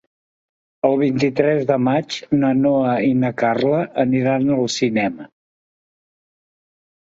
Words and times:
El 0.87 0.95
vint-i-tres 1.01 1.67
de 1.71 1.77
maig 1.89 2.17
na 2.41 2.51
Noa 2.63 2.95
i 3.09 3.13
na 3.27 3.33
Carla 3.43 3.85
aniran 4.07 4.53
al 4.59 4.69
cinema. 4.81 5.33